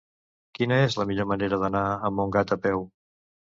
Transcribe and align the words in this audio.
Quina 0.57 0.79
és 0.85 0.95
la 1.01 1.05
millor 1.09 1.29
manera 1.33 1.61
d'anar 1.65 1.83
a 2.09 2.13
Montgat 2.19 2.57
a 2.59 2.61
peu? 2.67 2.85